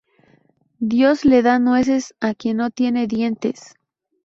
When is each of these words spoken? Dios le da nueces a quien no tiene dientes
Dios 0.93 1.25
le 1.25 1.43
da 1.43 1.59
nueces 1.59 2.15
a 2.21 2.33
quien 2.33 2.57
no 2.57 2.71
tiene 2.71 3.05
dientes 3.05 3.75